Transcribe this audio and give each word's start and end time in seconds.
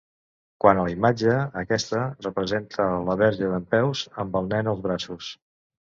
Quant 0.63 0.79
a 0.83 0.85
la 0.87 0.93
imatge, 0.93 1.35
aquesta 1.61 2.01
representa 2.27 2.89
la 3.11 3.19
Verge 3.23 3.53
dempeus 3.55 4.03
amb 4.25 4.39
el 4.41 4.51
Nen 4.55 4.73
als 4.73 4.83
braços. 4.87 5.29